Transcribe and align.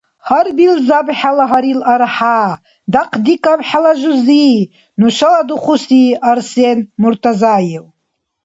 Гьарбилзаб 0.27 1.07
хӀела 1.17 1.45
гьарил 1.49 1.81
архӀя, 1.93 2.41
дахъдикӀаб 2.91 3.59
хӀела 3.67 3.93
жузи, 3.99 4.47
нушала 4.99 5.41
духуси 5.47 6.03
Арсен 6.31 6.79
Муртазаев! 7.01 7.85